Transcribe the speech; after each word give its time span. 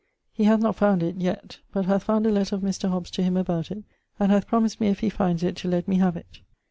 He 0.33 0.45
hath 0.45 0.59
not 0.61 0.77
found 0.77 1.03
it 1.03 1.17
yet 1.17 1.59
but 1.71 1.85
hath 1.85 2.05
found 2.05 2.25
a 2.25 2.31
letter 2.31 2.55
of 2.55 2.63
Mr. 2.63 2.89
Hobbes 2.89 3.11
to 3.11 3.21
him 3.21 3.37
about 3.37 3.69
it, 3.69 3.83
and 4.19 4.31
hath 4.31 4.47
promised 4.47 4.81
me 4.81 4.87
if 4.87 5.01
he 5.01 5.11
finds 5.11 5.43
it 5.43 5.55
to 5.57 5.67
let 5.67 5.87
me 5.87 5.97
have 5.97 6.17
it. 6.17 6.39